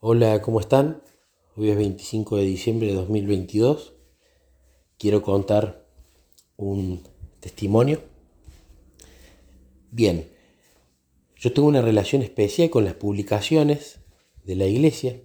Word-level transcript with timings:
Hola, 0.00 0.40
¿cómo 0.42 0.60
están? 0.60 1.02
Hoy 1.56 1.70
es 1.70 1.76
25 1.76 2.36
de 2.36 2.44
diciembre 2.44 2.86
de 2.86 2.94
2022. 2.94 3.94
Quiero 4.96 5.22
contar 5.22 5.88
un 6.56 7.02
testimonio. 7.40 8.00
Bien, 9.90 10.30
yo 11.36 11.52
tengo 11.52 11.66
una 11.66 11.82
relación 11.82 12.22
especial 12.22 12.70
con 12.70 12.84
las 12.84 12.94
publicaciones 12.94 13.98
de 14.44 14.54
la 14.54 14.66
iglesia, 14.66 15.20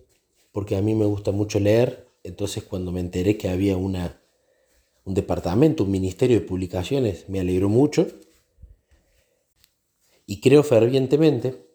porque 0.51 0.75
a 0.75 0.81
mí 0.81 0.95
me 0.95 1.05
gusta 1.05 1.31
mucho 1.31 1.59
leer, 1.59 2.07
entonces 2.23 2.63
cuando 2.63 2.91
me 2.91 2.99
enteré 2.99 3.37
que 3.37 3.49
había 3.49 3.77
una, 3.77 4.23
un 5.05 5.13
departamento, 5.13 5.83
un 5.83 5.91
ministerio 5.91 6.39
de 6.39 6.47
publicaciones, 6.47 7.29
me 7.29 7.39
alegró 7.39 7.69
mucho. 7.69 8.07
Y 10.25 10.41
creo 10.41 10.63
fervientemente 10.63 11.72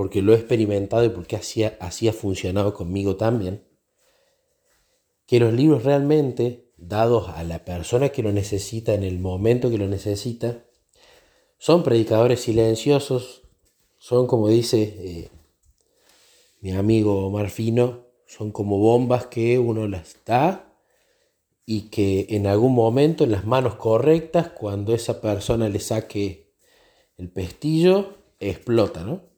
porque 0.00 0.22
lo 0.22 0.32
he 0.32 0.36
experimentado 0.36 1.04
y 1.04 1.10
porque 1.10 1.36
así, 1.36 1.62
ha 2.08 2.12
funcionado 2.14 2.72
conmigo 2.72 3.16
también, 3.16 3.66
que 5.26 5.38
los 5.38 5.52
libros 5.52 5.84
realmente, 5.84 6.72
dados 6.78 7.28
a 7.28 7.44
la 7.44 7.66
persona 7.66 8.08
que 8.08 8.22
lo 8.22 8.32
necesita 8.32 8.94
en 8.94 9.02
el 9.02 9.18
momento 9.18 9.68
que 9.68 9.76
lo 9.76 9.88
necesita, 9.88 10.64
son 11.58 11.82
predicadores 11.82 12.40
silenciosos, 12.40 13.42
son 13.98 14.26
como 14.26 14.48
dice 14.48 14.94
eh, 15.00 15.28
mi 16.62 16.72
amigo 16.72 17.28
Marfino, 17.28 18.06
son 18.26 18.52
como 18.52 18.78
bombas 18.78 19.26
que 19.26 19.58
uno 19.58 19.86
las 19.86 20.16
da 20.24 20.72
y 21.66 21.90
que 21.90 22.24
en 22.30 22.46
algún 22.46 22.74
momento 22.74 23.24
en 23.24 23.32
las 23.32 23.44
manos 23.44 23.74
correctas, 23.74 24.48
cuando 24.48 24.94
esa 24.94 25.20
persona 25.20 25.68
le 25.68 25.78
saque 25.78 26.54
el 27.18 27.30
pestillo, 27.30 28.14
explota, 28.38 29.04
¿no? 29.04 29.28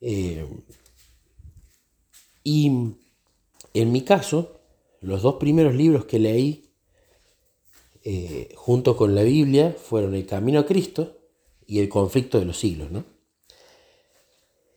Eh, 0.00 0.46
y 2.44 2.66
en 3.74 3.92
mi 3.92 4.02
caso, 4.02 4.60
los 5.00 5.22
dos 5.22 5.34
primeros 5.34 5.74
libros 5.74 6.04
que 6.06 6.18
leí 6.18 6.70
eh, 8.04 8.52
junto 8.54 8.96
con 8.96 9.14
la 9.14 9.22
Biblia 9.22 9.76
fueron 9.78 10.14
El 10.14 10.26
Camino 10.26 10.60
a 10.60 10.66
Cristo 10.66 11.18
y 11.66 11.80
El 11.80 11.88
Conflicto 11.88 12.38
de 12.38 12.46
los 12.46 12.58
Siglos. 12.58 12.88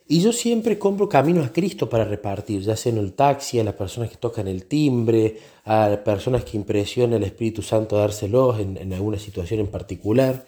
Y 0.07 0.19
yo 0.19 0.33
siempre 0.33 0.77
compro 0.77 1.07
caminos 1.07 1.47
a 1.47 1.53
Cristo 1.53 1.89
para 1.89 2.03
repartir, 2.03 2.61
ya 2.61 2.75
sea 2.75 2.91
en 2.91 2.97
el 2.97 3.13
taxi, 3.13 3.59
a 3.59 3.63
las 3.63 3.75
personas 3.75 4.09
que 4.09 4.17
tocan 4.17 4.49
el 4.49 4.65
timbre, 4.65 5.37
a 5.63 6.01
personas 6.03 6.43
que 6.43 6.57
impresiona 6.57 7.15
el 7.15 7.23
Espíritu 7.23 7.61
Santo 7.61 7.95
dárselos 7.95 8.59
en, 8.59 8.75
en 8.75 8.91
alguna 8.91 9.17
situación 9.17 9.61
en 9.61 9.67
particular. 9.67 10.45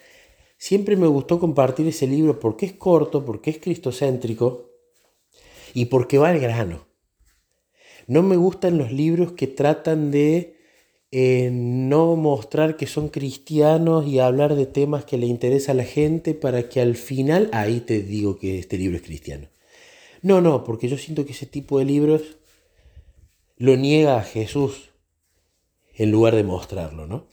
Siempre 0.56 0.96
me 0.96 1.06
gustó 1.06 1.38
compartir 1.38 1.86
ese 1.88 2.06
libro 2.06 2.40
porque 2.40 2.66
es 2.66 2.72
corto, 2.72 3.24
porque 3.24 3.50
es 3.50 3.58
cristocéntrico 3.58 4.70
y 5.74 5.86
porque 5.86 6.18
va 6.18 6.30
al 6.30 6.40
grano. 6.40 6.86
No 8.06 8.22
me 8.22 8.36
gustan 8.36 8.78
los 8.78 8.92
libros 8.92 9.32
que 9.32 9.46
tratan 9.46 10.10
de 10.10 10.56
eh, 11.10 11.50
no 11.52 12.16
mostrar 12.16 12.76
que 12.76 12.86
son 12.86 13.08
cristianos 13.08 14.06
y 14.06 14.18
hablar 14.18 14.54
de 14.56 14.66
temas 14.66 15.04
que 15.04 15.16
le 15.16 15.26
interesa 15.26 15.72
a 15.72 15.76
la 15.76 15.84
gente 15.84 16.34
para 16.34 16.68
que 16.68 16.80
al 16.80 16.96
final 16.96 17.48
ahí 17.52 17.80
te 17.80 18.02
digo 18.02 18.38
que 18.38 18.58
este 18.58 18.78
libro 18.78 18.96
es 18.96 19.02
cristiano. 19.02 19.48
No, 20.22 20.40
no, 20.40 20.64
porque 20.64 20.88
yo 20.88 20.98
siento 20.98 21.24
que 21.24 21.32
ese 21.32 21.46
tipo 21.46 21.78
de 21.78 21.84
libros 21.84 22.38
lo 23.56 23.76
niega 23.76 24.16
a 24.16 24.22
Jesús 24.22 24.90
en 25.94 26.10
lugar 26.10 26.34
de 26.34 26.42
mostrarlo, 26.42 27.06
¿no? 27.06 27.26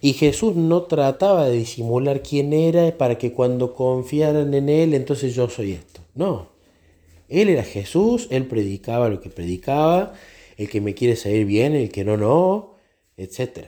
Y 0.00 0.14
Jesús 0.14 0.56
no 0.56 0.82
trataba 0.82 1.46
de 1.46 1.56
disimular 1.56 2.22
quién 2.22 2.52
era 2.52 2.96
para 2.96 3.18
que 3.18 3.32
cuando 3.32 3.74
confiaran 3.74 4.54
en 4.54 4.68
Él, 4.68 4.94
entonces 4.94 5.34
yo 5.34 5.48
soy 5.48 5.72
esto. 5.72 6.00
No. 6.14 6.48
Él 7.28 7.48
era 7.48 7.62
Jesús, 7.62 8.26
Él 8.30 8.46
predicaba 8.46 9.08
lo 9.08 9.20
que 9.20 9.30
predicaba, 9.30 10.14
el 10.56 10.68
que 10.68 10.80
me 10.80 10.94
quiere 10.94 11.16
salir 11.16 11.46
bien, 11.46 11.74
el 11.74 11.90
que 11.90 12.04
no, 12.04 12.16
no, 12.16 12.74
etc. 13.16 13.66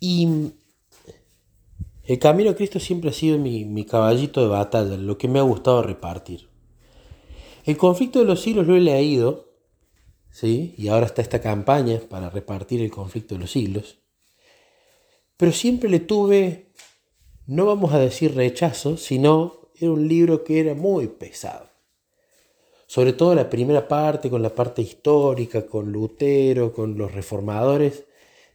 Y 0.00 0.28
el 2.04 2.18
camino 2.18 2.50
a 2.50 2.54
Cristo 2.54 2.80
siempre 2.80 3.10
ha 3.10 3.12
sido 3.12 3.38
mi, 3.38 3.64
mi 3.64 3.84
caballito 3.84 4.40
de 4.40 4.48
batalla, 4.48 4.96
lo 4.96 5.18
que 5.18 5.28
me 5.28 5.38
ha 5.38 5.42
gustado 5.42 5.82
repartir. 5.82 6.48
El 7.64 7.76
conflicto 7.76 8.18
de 8.18 8.24
los 8.24 8.40
siglos 8.40 8.66
lo 8.66 8.76
he 8.76 8.80
leído 8.80 9.47
¿sí? 10.38 10.72
y 10.78 10.86
ahora 10.86 11.06
está 11.06 11.20
esta 11.20 11.40
campaña 11.40 12.00
para 12.08 12.30
repartir 12.30 12.80
el 12.80 12.92
conflicto 12.92 13.34
de 13.34 13.40
los 13.40 13.50
siglos, 13.50 13.98
pero 15.36 15.50
siempre 15.50 15.90
le 15.90 15.98
tuve, 15.98 16.70
no 17.46 17.66
vamos 17.66 17.92
a 17.92 17.98
decir 17.98 18.36
rechazo, 18.36 18.96
sino 18.96 19.70
era 19.74 19.90
un 19.90 20.06
libro 20.06 20.44
que 20.44 20.60
era 20.60 20.74
muy 20.74 21.08
pesado. 21.08 21.68
Sobre 22.86 23.12
todo 23.14 23.34
la 23.34 23.50
primera 23.50 23.88
parte, 23.88 24.30
con 24.30 24.40
la 24.40 24.54
parte 24.54 24.80
histórica, 24.80 25.66
con 25.66 25.90
Lutero, 25.90 26.72
con 26.72 26.96
los 26.96 27.12
reformadores, 27.12 28.04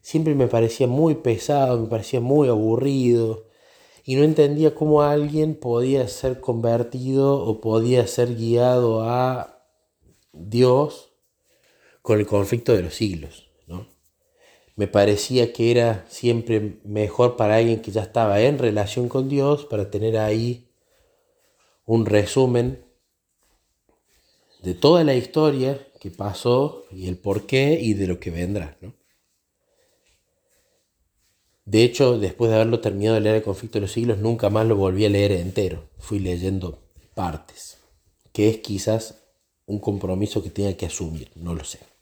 siempre 0.02 0.36
me 0.36 0.48
parecía 0.48 0.88
muy 0.88 1.16
pesado, 1.16 1.82
me 1.82 1.88
parecía 1.88 2.22
muy 2.22 2.48
aburrido 2.48 3.48
y 4.06 4.16
no 4.16 4.24
entendía 4.24 4.74
cómo 4.74 5.02
alguien 5.02 5.56
podía 5.56 6.08
ser 6.08 6.40
convertido 6.40 7.44
o 7.44 7.60
podía 7.60 8.08
ser 8.08 8.36
guiado 8.36 9.02
a 9.04 9.66
Dios 10.32 11.13
con 12.04 12.20
el 12.20 12.28
conflicto 12.28 12.76
de 12.76 12.84
los 12.84 12.94
siglos. 12.94 13.50
¿no? 13.66 13.88
Me 14.76 14.88
parecía 14.88 15.52
que 15.52 15.72
era 15.72 16.06
siempre 16.10 16.80
mejor 16.84 17.36
para 17.36 17.56
alguien 17.56 17.82
que 17.82 17.92
ya 17.92 18.04
estaba 18.04 18.40
en 18.42 18.60
relación 18.60 19.10
con 19.10 19.30
Dios, 19.30 19.66
para 19.66 19.90
tener 19.90 20.18
ahí 20.20 20.68
un 21.86 22.06
resumen 22.06 22.84
de 24.62 24.76
toda 24.76 25.04
la 25.04 25.16
historia 25.16 25.80
que 26.00 26.12
pasó 26.12 26.86
y 26.92 27.08
el 27.08 27.18
por 27.18 27.46
qué 27.46 27.80
y 27.82 27.94
de 27.94 28.08
lo 28.08 28.20
que 28.20 28.32
vendrá. 28.32 28.78
¿no? 28.82 28.94
De 31.66 31.84
hecho, 31.84 32.20
después 32.20 32.50
de 32.50 32.56
haberlo 32.56 32.82
terminado 32.82 33.16
de 33.16 33.22
leer 33.22 33.36
el 33.38 33.44
conflicto 33.44 33.78
de 33.78 33.84
los 33.84 33.94
siglos, 33.94 34.18
nunca 34.18 34.50
más 34.50 34.68
lo 34.68 34.76
volví 34.76 35.06
a 35.06 35.10
leer 35.10 35.32
entero. 35.32 35.86
Fui 36.00 36.20
leyendo 36.20 36.80
partes, 37.16 37.78
que 38.34 38.50
es 38.50 38.58
quizás 38.58 39.24
un 39.66 39.80
compromiso 39.80 40.44
que 40.44 40.50
tenga 40.50 40.74
que 40.74 40.88
asumir, 40.88 41.32
no 41.36 41.56
lo 41.56 41.64
sé. 41.64 41.93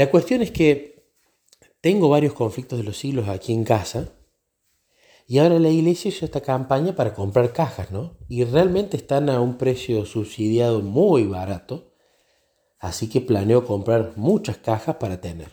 La 0.00 0.10
cuestión 0.10 0.40
es 0.40 0.50
que 0.50 1.12
tengo 1.82 2.08
varios 2.08 2.32
conflictos 2.32 2.78
de 2.78 2.86
los 2.86 2.96
siglos 2.96 3.28
aquí 3.28 3.52
en 3.52 3.64
casa 3.64 4.14
y 5.26 5.36
ahora 5.36 5.58
la 5.58 5.68
iglesia 5.68 6.08
hizo 6.08 6.24
esta 6.24 6.40
campaña 6.40 6.96
para 6.96 7.12
comprar 7.12 7.52
cajas, 7.52 7.90
¿no? 7.90 8.16
Y 8.26 8.44
realmente 8.44 8.96
están 8.96 9.28
a 9.28 9.42
un 9.42 9.58
precio 9.58 10.06
subsidiado 10.06 10.80
muy 10.80 11.24
barato, 11.24 11.92
así 12.78 13.10
que 13.10 13.20
planeo 13.20 13.66
comprar 13.66 14.14
muchas 14.16 14.56
cajas 14.56 14.96
para 14.96 15.20
tener. 15.20 15.50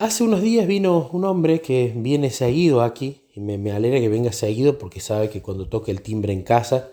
Hace 0.00 0.24
unos 0.24 0.42
días 0.42 0.66
vino 0.66 1.08
un 1.12 1.24
hombre 1.26 1.60
que 1.60 1.92
viene 1.94 2.30
seguido 2.30 2.82
aquí 2.82 3.28
y 3.36 3.40
me, 3.40 3.56
me 3.56 3.70
alegra 3.70 4.00
que 4.00 4.08
venga 4.08 4.32
seguido 4.32 4.78
porque 4.78 4.98
sabe 4.98 5.30
que 5.30 5.42
cuando 5.42 5.68
toca 5.68 5.92
el 5.92 6.02
timbre 6.02 6.32
en 6.32 6.42
casa 6.42 6.90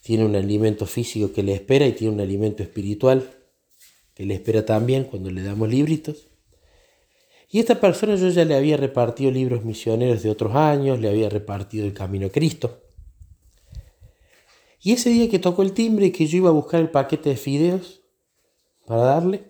tiene 0.00 0.24
un 0.24 0.34
alimento 0.34 0.86
físico 0.86 1.30
que 1.34 1.42
le 1.42 1.52
espera 1.52 1.86
y 1.86 1.92
tiene 1.92 2.14
un 2.14 2.20
alimento 2.20 2.62
espiritual 2.62 3.35
le 4.24 4.34
espera 4.34 4.64
también 4.64 5.04
cuando 5.04 5.30
le 5.30 5.42
damos 5.42 5.68
libritos. 5.68 6.28
Y 7.50 7.60
esta 7.60 7.80
persona 7.80 8.16
yo 8.16 8.28
ya 8.28 8.44
le 8.44 8.54
había 8.54 8.76
repartido 8.76 9.30
libros 9.30 9.64
misioneros 9.64 10.22
de 10.22 10.30
otros 10.30 10.54
años, 10.54 10.98
le 10.98 11.08
había 11.08 11.28
repartido 11.28 11.84
el 11.84 11.92
Camino 11.92 12.26
a 12.26 12.30
Cristo. 12.30 12.82
Y 14.80 14.92
ese 14.92 15.10
día 15.10 15.28
que 15.28 15.38
tocó 15.38 15.62
el 15.62 15.72
timbre 15.72 16.06
y 16.06 16.12
que 16.12 16.26
yo 16.26 16.38
iba 16.38 16.48
a 16.48 16.52
buscar 16.52 16.80
el 16.80 16.90
paquete 16.90 17.30
de 17.30 17.36
fideos 17.36 18.02
para 18.86 19.02
darle, 19.02 19.44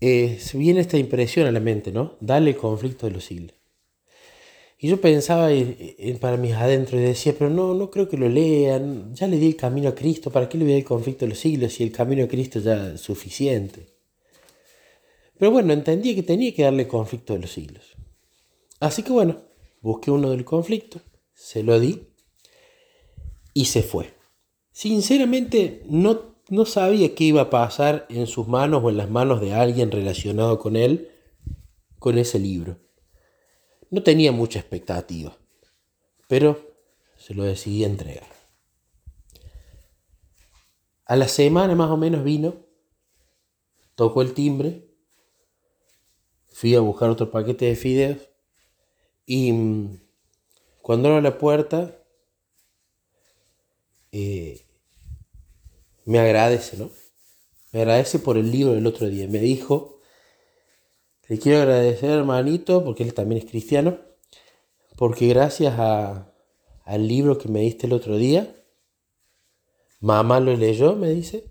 eh, 0.00 0.38
viene 0.54 0.80
esta 0.80 0.98
impresión 0.98 1.46
a 1.46 1.52
la 1.52 1.60
mente, 1.60 1.92
¿no? 1.92 2.16
Dale 2.20 2.50
el 2.50 2.56
conflicto 2.56 3.06
de 3.06 3.12
los 3.12 3.24
siglos. 3.24 3.54
Y 4.84 4.88
yo 4.88 5.00
pensaba 5.00 5.48
para 6.20 6.36
mis 6.36 6.52
adentros 6.52 7.00
y 7.00 7.04
decía, 7.04 7.34
pero 7.38 7.48
no, 7.48 7.72
no 7.72 7.90
creo 7.90 8.06
que 8.06 8.18
lo 8.18 8.28
lean, 8.28 9.14
ya 9.14 9.26
le 9.26 9.38
di 9.38 9.46
el 9.46 9.56
camino 9.56 9.88
a 9.88 9.94
Cristo, 9.94 10.30
¿para 10.30 10.46
qué 10.46 10.58
le 10.58 10.64
voy 10.64 10.74
a 10.74 10.76
el 10.76 10.84
conflicto 10.84 11.24
de 11.24 11.30
los 11.30 11.38
siglos 11.38 11.72
si 11.72 11.84
el 11.84 11.90
camino 11.90 12.22
a 12.22 12.28
Cristo 12.28 12.60
ya 12.60 12.92
es 12.92 13.00
suficiente? 13.00 13.86
Pero 15.38 15.52
bueno, 15.52 15.72
entendí 15.72 16.14
que 16.14 16.22
tenía 16.22 16.54
que 16.54 16.64
darle 16.64 16.86
conflicto 16.86 17.32
de 17.32 17.38
los 17.38 17.52
siglos. 17.52 17.96
Así 18.78 19.02
que 19.02 19.12
bueno, 19.12 19.38
busqué 19.80 20.10
uno 20.10 20.28
del 20.28 20.44
conflicto, 20.44 21.00
se 21.32 21.62
lo 21.62 21.80
di 21.80 22.08
y 23.54 23.64
se 23.64 23.82
fue. 23.82 24.12
Sinceramente 24.70 25.82
no, 25.88 26.36
no 26.50 26.66
sabía 26.66 27.14
qué 27.14 27.24
iba 27.24 27.40
a 27.40 27.48
pasar 27.48 28.04
en 28.10 28.26
sus 28.26 28.48
manos 28.48 28.84
o 28.84 28.90
en 28.90 28.98
las 28.98 29.08
manos 29.08 29.40
de 29.40 29.54
alguien 29.54 29.90
relacionado 29.90 30.58
con 30.58 30.76
él 30.76 31.08
con 31.98 32.18
ese 32.18 32.38
libro. 32.38 32.83
No 33.94 34.02
tenía 34.02 34.32
mucha 34.32 34.58
expectativa, 34.58 35.38
pero 36.26 36.60
se 37.16 37.32
lo 37.32 37.44
decidí 37.44 37.84
entregar. 37.84 38.26
A 41.04 41.14
la 41.14 41.28
semana 41.28 41.76
más 41.76 41.92
o 41.92 41.96
menos 41.96 42.24
vino, 42.24 42.56
tocó 43.94 44.22
el 44.22 44.34
timbre, 44.34 44.84
fui 46.48 46.74
a 46.74 46.80
buscar 46.80 47.08
otro 47.08 47.30
paquete 47.30 47.66
de 47.66 47.76
fideos 47.76 48.18
y 49.26 49.52
mm, 49.52 50.00
cuando 50.82 51.10
abro 51.10 51.20
la 51.20 51.38
puerta, 51.38 51.96
eh, 54.10 54.66
me 56.04 56.18
agradece, 56.18 56.78
¿no? 56.78 56.90
Me 57.70 57.82
agradece 57.82 58.18
por 58.18 58.38
el 58.38 58.50
libro 58.50 58.74
del 58.74 58.88
otro 58.88 59.08
día. 59.08 59.28
Me 59.28 59.38
dijo, 59.38 59.93
le 61.28 61.38
quiero 61.38 61.62
agradecer 61.62 62.10
hermanito, 62.10 62.84
porque 62.84 63.02
él 63.02 63.14
también 63.14 63.42
es 63.42 63.50
cristiano, 63.50 63.98
porque 64.96 65.26
gracias 65.28 65.78
al 65.78 67.08
libro 67.08 67.38
que 67.38 67.48
me 67.48 67.60
diste 67.60 67.86
el 67.86 67.92
otro 67.92 68.16
día, 68.16 68.54
mamá 70.00 70.40
lo 70.40 70.54
leyó, 70.56 70.96
me 70.96 71.10
dice, 71.10 71.44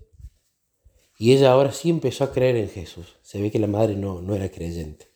y 1.18 1.32
ella 1.32 1.52
ahora 1.52 1.72
sí 1.72 1.90
empezó 1.90 2.24
a 2.24 2.32
creer 2.32 2.56
en 2.56 2.68
Jesús. 2.68 3.16
Se 3.22 3.40
ve 3.40 3.50
que 3.50 3.58
la 3.58 3.66
madre 3.66 3.96
no, 3.96 4.20
no 4.20 4.34
era 4.34 4.50
creyente. 4.50 5.08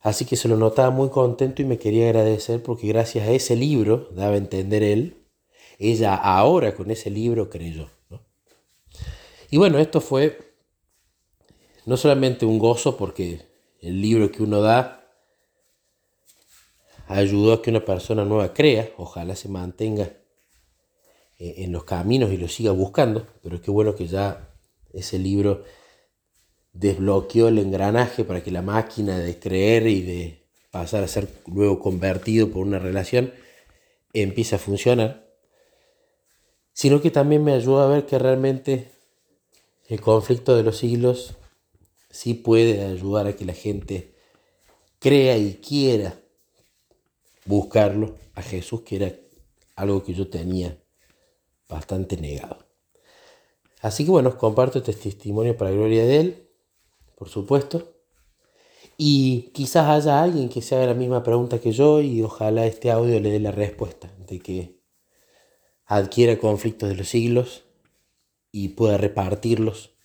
Así 0.00 0.24
que 0.24 0.36
se 0.36 0.48
lo 0.48 0.56
notaba 0.56 0.90
muy 0.90 1.10
contento 1.10 1.60
y 1.60 1.64
me 1.64 1.78
quería 1.78 2.06
agradecer 2.06 2.62
porque 2.62 2.88
gracias 2.88 3.28
a 3.28 3.32
ese 3.32 3.56
libro, 3.56 4.08
daba 4.12 4.34
a 4.34 4.38
entender 4.38 4.82
él, 4.82 5.26
ella 5.78 6.14
ahora 6.14 6.74
con 6.74 6.90
ese 6.90 7.10
libro 7.10 7.50
creyó. 7.50 7.88
Y 9.50 9.56
bueno, 9.56 9.78
esto 9.78 10.00
fue 10.00 10.47
no 11.88 11.96
solamente 11.96 12.44
un 12.44 12.58
gozo 12.58 12.98
porque 12.98 13.40
el 13.80 14.02
libro 14.02 14.30
que 14.30 14.42
uno 14.42 14.60
da 14.60 15.10
ayudó 17.06 17.54
a 17.54 17.62
que 17.62 17.70
una 17.70 17.82
persona 17.82 18.26
nueva 18.26 18.52
crea, 18.52 18.90
ojalá 18.98 19.34
se 19.34 19.48
mantenga 19.48 20.12
eh, 21.38 21.54
en 21.64 21.72
los 21.72 21.84
caminos 21.84 22.30
y 22.30 22.36
lo 22.36 22.46
siga 22.46 22.72
buscando, 22.72 23.26
pero 23.42 23.62
qué 23.62 23.70
bueno 23.70 23.94
que 23.94 24.06
ya 24.06 24.54
ese 24.92 25.18
libro 25.18 25.64
desbloqueó 26.74 27.48
el 27.48 27.56
engranaje 27.56 28.22
para 28.22 28.42
que 28.42 28.50
la 28.50 28.60
máquina 28.60 29.18
de 29.18 29.38
creer 29.38 29.86
y 29.86 30.02
de 30.02 30.46
pasar 30.70 31.02
a 31.02 31.08
ser 31.08 31.26
luego 31.46 31.80
convertido 31.80 32.50
por 32.50 32.66
una 32.66 32.78
relación 32.78 33.32
empiece 34.12 34.56
a 34.56 34.58
funcionar, 34.58 35.26
sino 36.74 37.00
que 37.00 37.10
también 37.10 37.42
me 37.42 37.54
ayudó 37.54 37.80
a 37.80 37.88
ver 37.88 38.04
que 38.04 38.18
realmente 38.18 38.90
el 39.88 40.02
conflicto 40.02 40.54
de 40.54 40.64
los 40.64 40.76
siglos 40.76 41.37
sí 42.18 42.34
puede 42.34 42.84
ayudar 42.84 43.28
a 43.28 43.36
que 43.36 43.44
la 43.44 43.54
gente 43.54 44.12
crea 44.98 45.38
y 45.38 45.54
quiera 45.54 46.18
buscarlo 47.44 48.16
a 48.34 48.42
Jesús, 48.42 48.80
que 48.82 48.96
era 48.96 49.14
algo 49.76 50.02
que 50.02 50.14
yo 50.14 50.28
tenía 50.28 50.76
bastante 51.68 52.16
negado. 52.16 52.66
Así 53.80 54.04
que 54.04 54.10
bueno, 54.10 54.36
comparto 54.36 54.78
este 54.78 54.92
testimonio 54.92 55.56
para 55.56 55.70
la 55.70 55.76
gloria 55.76 56.04
de 56.04 56.16
Él 56.20 56.48
por 57.18 57.28
supuesto. 57.28 57.94
Y 58.96 59.50
quizás 59.52 59.88
haya 59.88 60.22
alguien 60.22 60.48
que 60.48 60.62
se 60.62 60.74
haga 60.74 60.86
la 60.86 60.94
misma 60.94 61.22
pregunta 61.22 61.60
que 61.60 61.70
yo 61.70 62.00
y 62.00 62.22
ojalá 62.22 62.66
este 62.66 62.90
audio 62.90 63.20
le 63.20 63.30
dé 63.30 63.38
la 63.38 63.52
respuesta 63.52 64.12
de 64.26 64.40
que 64.40 64.80
adquiera 65.86 66.38
conflictos 66.38 66.88
de 66.88 66.96
los 66.96 67.08
siglos 67.08 67.64
y 68.50 68.70
pueda 68.70 68.98
repartirlos 68.98 69.97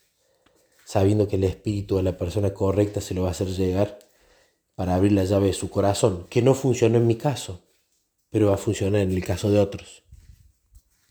sabiendo 0.94 1.28
que 1.28 1.38
el 1.38 1.44
espíritu 1.44 1.95
de 1.98 2.04
la 2.04 2.19
persona 2.19 2.54
correcta 2.54 3.01
se 3.01 3.16
lo 3.16 3.24
va 3.24 3.30
a 3.30 3.31
hacer 3.31 3.48
llegar 3.48 3.98
para 4.75 4.94
abrir 4.94 5.13
la 5.13 5.24
llave 5.24 5.48
de 5.48 5.54
su 5.54 5.72
corazón, 5.72 6.28
que 6.30 6.44
no 6.44 6.54
funcionó 6.54 7.00
en 7.00 7.07
mi 7.07 7.16
caso, 7.16 7.63
pero 8.30 8.50
va 8.50 8.54
a 8.54 8.57
funcionar 8.57 9.01
en 9.01 9.12
el 9.12 9.25
caso 9.25 9.50
de 9.50 9.60
otros. 9.60 10.04